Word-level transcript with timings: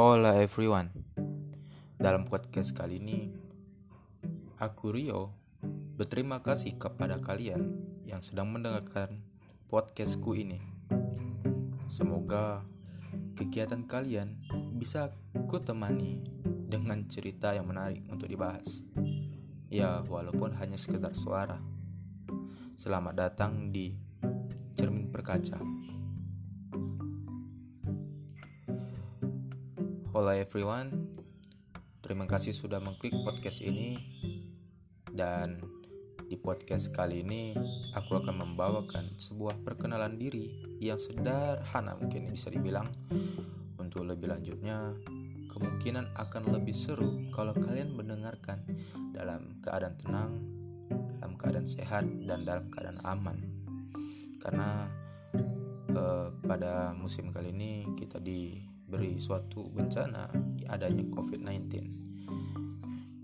Hola 0.00 0.32
everyone. 0.40 0.88
Dalam 2.00 2.24
podcast 2.24 2.72
kali 2.72 3.04
ini 3.04 3.36
Aku 4.56 4.96
Rio 4.96 5.36
Berterima 6.00 6.40
kasih 6.40 6.80
kepada 6.80 7.20
kalian 7.20 7.84
Yang 8.08 8.32
sedang 8.32 8.48
mendengarkan 8.48 9.20
podcastku 9.68 10.32
ini. 10.32 10.56
Semoga 11.84 12.64
kegiatan 13.36 13.84
kalian 13.84 14.40
bisa 14.72 15.12
ku 15.44 15.60
temani 15.60 16.24
dengan 16.64 17.04
cerita 17.04 17.52
yang 17.52 17.68
menarik 17.68 18.00
untuk 18.08 18.32
dibahas. 18.32 18.80
Ya 19.68 20.00
walaupun 20.08 20.56
hanya 20.56 20.80
sekedar 20.80 21.12
suara. 21.12 21.60
Selamat 22.72 23.28
datang 23.28 23.68
di 23.68 23.92
Cermin 24.72 25.12
Perkaca 25.12 25.60
Hola 30.10 30.34
everyone, 30.34 30.90
terima 32.02 32.26
kasih 32.26 32.50
sudah 32.50 32.82
mengklik 32.82 33.14
podcast 33.22 33.62
ini. 33.62 33.94
Dan 35.06 35.62
di 36.26 36.34
podcast 36.34 36.90
kali 36.90 37.22
ini 37.22 37.54
aku 37.94 38.18
akan 38.18 38.42
membawakan 38.42 39.14
sebuah 39.14 39.62
perkenalan 39.62 40.18
diri 40.18 40.50
yang 40.82 40.98
sederhana 40.98 41.94
mungkin 41.94 42.26
bisa 42.26 42.50
dibilang. 42.50 42.90
Untuk 43.78 44.02
lebih 44.02 44.34
lanjutnya 44.34 44.98
kemungkinan 45.46 46.18
akan 46.18 46.58
lebih 46.58 46.74
seru 46.74 47.30
kalau 47.30 47.54
kalian 47.54 47.94
mendengarkan 47.94 48.66
dalam 49.14 49.62
keadaan 49.62 49.94
tenang, 49.94 50.32
dalam 51.22 51.38
keadaan 51.38 51.70
sehat, 51.70 52.02
dan 52.26 52.42
dalam 52.42 52.66
keadaan 52.66 52.98
aman. 53.06 53.38
Karena 54.42 54.90
eh, 55.94 56.34
pada 56.34 56.98
musim 56.98 57.30
kali 57.30 57.54
ini 57.54 57.94
kita 57.94 58.18
di 58.18 58.70
beri 58.90 59.22
suatu 59.22 59.70
bencana 59.70 60.26
adanya 60.66 61.06
COVID-19. 61.14 61.56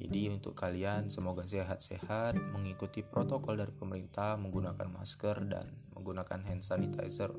Jadi 0.00 0.20
untuk 0.32 0.56
kalian 0.56 1.12
semoga 1.12 1.44
sehat-sehat, 1.44 2.34
mengikuti 2.56 3.04
protokol 3.04 3.60
dari 3.60 3.70
pemerintah, 3.70 4.40
menggunakan 4.40 4.88
masker 4.88 5.36
dan 5.44 5.68
menggunakan 5.92 6.40
hand 6.48 6.64
sanitizer 6.64 7.30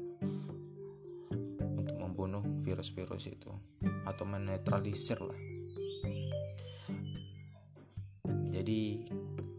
untuk 1.59 1.97
membunuh 1.97 2.45
virus-virus 2.61 3.27
itu 3.27 3.51
atau 4.05 4.23
menetralisir 4.29 5.17
lah. 5.17 5.39
Jadi 8.53 9.01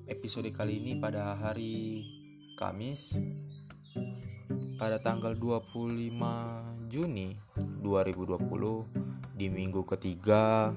episode 0.07 0.49
kali 0.55 0.79
ini 0.79 0.95
pada 1.03 1.35
hari 1.35 2.07
Kamis 2.55 3.19
pada 4.83 4.99
tanggal 4.99 5.39
25 5.39 6.91
Juni 6.91 7.39
2020 7.55 9.39
di 9.39 9.47
minggu 9.47 9.87
ketiga 9.87 10.75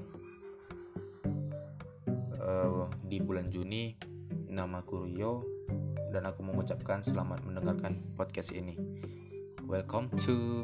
uh, 2.38 2.86
di 3.02 3.18
bulan 3.18 3.50
Juni 3.50 3.98
nama 4.46 4.78
Rio 4.86 5.42
dan 6.14 6.22
aku 6.22 6.46
mengucapkan 6.46 7.02
selamat 7.02 7.42
mendengarkan 7.42 7.98
podcast 8.14 8.54
ini. 8.54 8.78
Welcome 9.66 10.14
to 10.22 10.62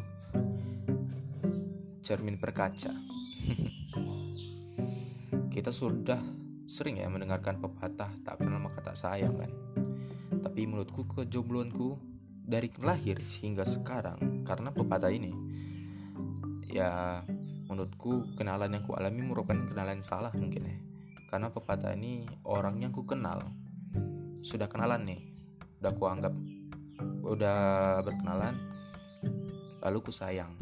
cermin 1.98 2.38
perkaca. 2.38 2.94
Kita 5.58 5.74
sudah 5.74 6.22
sering 6.70 7.02
ya 7.02 7.10
mendengarkan 7.10 7.58
pepatah 7.58 8.14
tak 8.22 8.38
kenal 8.38 8.62
maka 8.62 8.94
tak 8.94 9.02
sayang 9.02 9.34
kan? 9.34 9.50
Tapi 10.30 10.62
menurutku 10.62 11.02
kejombloanku 11.10 12.11
dari 12.52 12.68
lahir 12.84 13.16
hingga 13.40 13.64
sekarang 13.64 14.44
karena 14.44 14.68
pepatah 14.68 15.08
ini 15.08 15.32
ya 16.68 17.24
menurutku 17.64 18.36
kenalan 18.36 18.76
yang 18.76 18.84
ku 18.84 18.92
alami 18.92 19.24
merupakan 19.24 19.56
kenalan 19.64 20.04
salah 20.04 20.28
mungkin 20.36 20.68
ya. 20.68 20.76
Karena 21.32 21.48
pepatah 21.48 21.96
ini 21.96 22.28
orang 22.44 22.76
yang 22.76 22.92
ku 22.92 23.08
kenal 23.08 23.40
sudah 24.44 24.68
kenalan 24.68 25.00
nih 25.08 25.32
udah 25.80 25.92
ku 25.96 26.04
anggap 26.04 26.36
udah 27.24 27.58
berkenalan 28.04 28.60
lalu 29.80 29.98
ku 30.04 30.12
sayang. 30.12 30.52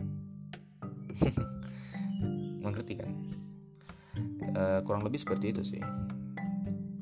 Mengerti 2.62 2.94
kan? 3.02 3.10
E, 4.46 4.62
kurang 4.86 5.02
lebih 5.02 5.18
seperti 5.18 5.50
itu 5.50 5.66
sih. 5.66 5.82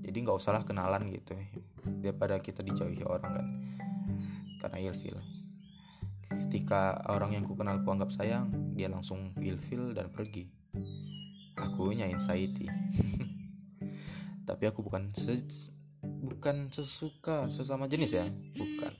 Jadi 0.00 0.16
nggak 0.16 0.40
usahlah 0.40 0.64
kenalan 0.64 1.12
gitu 1.12 1.36
daripada 2.00 2.40
kita 2.40 2.64
dijauhi 2.64 3.04
orang 3.04 3.32
kan 3.36 3.67
karena 4.58 4.78
ilfil. 4.82 5.16
Ketika 6.28 7.00
orang 7.08 7.32
yang 7.32 7.44
ku 7.48 7.56
kenal 7.56 7.80
ku 7.80 7.88
anggap 7.88 8.12
sayang 8.12 8.52
dia 8.76 8.92
langsung 8.92 9.32
feel-feel 9.38 9.96
dan 9.96 10.12
pergi. 10.12 10.50
Akunya 11.56 12.06
anxiety. 12.06 12.68
Tapi 14.48 14.64
aku 14.68 14.84
bukan 14.84 15.10
se 15.16 15.40
bukan 16.02 16.68
sesuka 16.70 17.48
sesama 17.48 17.88
jenis 17.88 18.12
ya. 18.20 18.26
Bukan. 18.54 18.94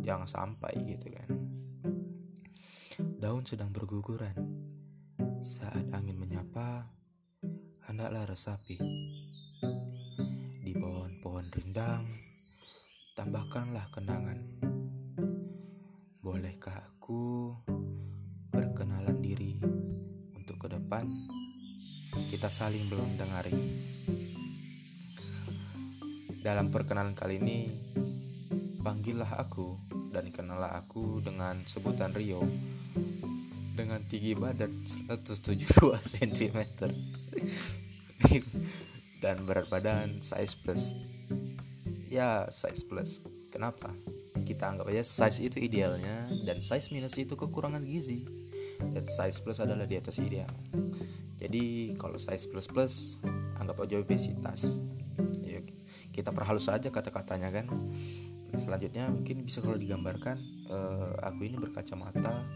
Jangan 0.00 0.28
sampai 0.28 0.74
gitu 0.88 1.12
kan. 1.12 1.28
Daun 3.20 3.44
sedang 3.44 3.70
berguguran. 3.70 4.34
Saat 5.44 5.92
angin 5.92 6.16
menyapa 6.16 6.88
hendaklah 7.86 8.26
resapi. 8.26 8.80
Di 10.66 10.72
pohon-pohon 10.74 11.46
rindang 11.54 12.10
tambahkanlah 13.14 13.88
kenangan 13.94 14.66
bolehkah 16.26 16.74
aku 16.74 17.54
perkenalan 18.50 19.22
diri 19.22 19.62
untuk 20.34 20.58
ke 20.58 20.74
depan 20.74 21.06
kita 22.34 22.50
saling 22.50 22.90
belum 22.90 23.14
dengari. 23.14 23.54
Dalam 26.42 26.74
perkenalan 26.74 27.14
kali 27.14 27.38
ini, 27.38 27.70
panggillah 28.82 29.38
aku 29.38 29.78
dan 30.10 30.34
kenallah 30.34 30.74
aku 30.74 31.22
dengan 31.22 31.62
sebutan 31.62 32.10
Rio 32.10 32.42
dengan 33.78 34.02
tinggi 34.10 34.34
badan 34.34 34.82
172 34.82 35.62
cm 35.94 36.58
dan 39.22 39.46
berat 39.46 39.70
badan 39.70 40.18
size 40.18 40.58
plus. 40.58 40.98
Ya, 42.10 42.50
size 42.50 42.82
plus. 42.82 43.22
Kenapa? 43.54 43.94
Kita 44.46 44.70
anggap 44.70 44.86
aja 44.86 45.02
size 45.02 45.42
itu 45.42 45.58
idealnya 45.58 46.30
dan 46.46 46.62
size 46.62 46.94
minus 46.94 47.18
itu 47.18 47.34
kekurangan 47.34 47.82
gizi. 47.82 48.22
Dan 48.78 49.02
size 49.02 49.42
plus 49.42 49.58
adalah 49.58 49.88
di 49.88 49.98
atas 49.98 50.22
ideal. 50.22 50.52
Jadi 51.36 51.96
kalau 51.98 52.14
size 52.14 52.46
plus 52.46 52.70
plus 52.70 52.94
anggap 53.58 53.82
aja 53.82 53.98
obesitas. 53.98 54.78
Ya, 55.42 55.66
kita 56.14 56.30
perhalus 56.30 56.70
saja 56.70 56.86
kata-katanya 56.88 57.50
kan. 57.50 57.66
Selanjutnya 58.54 59.10
mungkin 59.10 59.42
bisa 59.42 59.58
kalau 59.58 59.76
digambarkan 59.76 60.38
uh, 60.70 61.12
aku 61.26 61.50
ini 61.50 61.58
berkacamata 61.58 62.46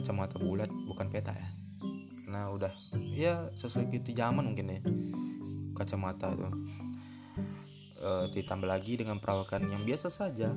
kacamata 0.00 0.40
bulat 0.40 0.72
bukan 0.88 1.12
peta 1.12 1.36
ya. 1.36 1.48
Karena 2.24 2.48
udah. 2.48 2.72
Ya 3.12 3.52
sesuai 3.52 3.92
gitu 3.92 4.16
zaman 4.16 4.54
mungkin 4.54 4.66
ya 4.72 4.80
kacamata 5.80 6.36
tuh 6.36 6.52
uh, 8.00 8.26
ditambah 8.32 8.66
lagi 8.66 8.98
dengan 8.98 9.20
perawakan 9.20 9.68
yang 9.70 9.84
biasa 9.84 10.08
saja 10.08 10.52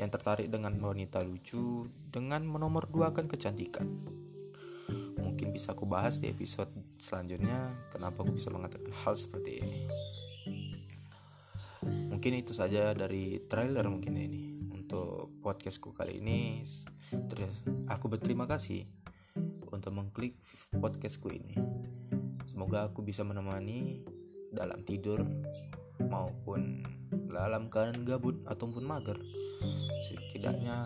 yang 0.00 0.08
tertarik 0.08 0.48
dengan 0.48 0.72
wanita 0.80 1.20
lucu 1.20 1.84
dengan 2.08 2.44
menomor 2.44 2.88
dua 2.88 3.12
kan 3.12 3.28
kecantikan. 3.28 3.88
Mungkin 5.20 5.52
bisa 5.52 5.72
aku 5.72 5.84
bahas 5.84 6.20
di 6.20 6.28
episode 6.32 6.68
selanjutnya 7.00 7.76
kenapa 7.92 8.24
aku 8.24 8.36
bisa 8.36 8.48
mengatakan 8.52 8.92
hal 9.04 9.14
seperti 9.16 9.50
ini. 9.60 9.80
Mungkin 11.82 12.38
itu 12.38 12.54
saja 12.54 12.94
dari 12.94 13.42
trailer 13.50 13.84
mungkin 13.88 14.14
ini 14.16 14.70
untuk 14.72 15.42
podcastku 15.42 15.92
kali 15.92 16.20
ini. 16.22 16.62
Terus 17.10 17.52
aku 17.88 18.08
berterima 18.08 18.48
kasih 18.48 18.84
untuk 19.72 19.92
mengklik 19.92 20.36
podcastku 20.76 21.32
ini. 21.32 21.56
Semoga 22.44 22.88
aku 22.88 23.00
bisa 23.00 23.24
menemani 23.24 24.04
dalam 24.52 24.84
tidur 24.84 25.24
maupun 26.12 26.84
dalam 27.32 27.72
keadaan 27.72 28.04
gabut 28.04 28.36
ataupun 28.44 28.84
mager 28.84 29.16
setidaknya 30.04 30.84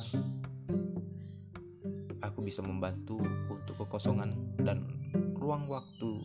aku 2.23 2.47
bisa 2.47 2.63
membantu 2.63 3.19
untuk 3.51 3.75
kekosongan 3.83 4.55
dan 4.63 4.87
ruang 5.35 5.67
waktu 5.67 6.23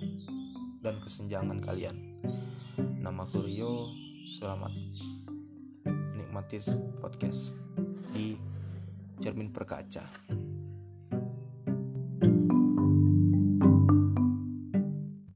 dan 0.86 0.98
kesenjangan 1.02 1.62
kalian. 1.62 1.98
Nama 3.02 3.26
Rio 3.34 3.90
selamat 4.38 4.74
menikmati 5.86 6.62
podcast 7.02 7.58
di 8.14 8.38
cermin 9.18 9.50
perkaca 9.50 10.06